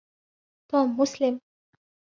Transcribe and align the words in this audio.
توم 0.69 0.95
مسلم. 1.01 1.39